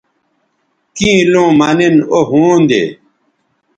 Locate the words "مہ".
1.59-1.69